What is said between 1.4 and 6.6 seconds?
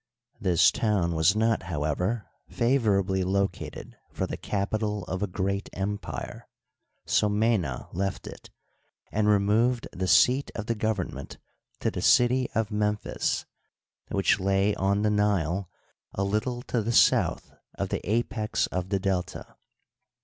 how ever, favorably located lor the capital of a great empire;